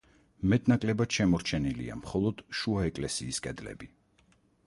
[0.51, 3.93] მეტნაკლებად შემორჩენილია, მხოლოდ შუა ეკლესიის კედლები.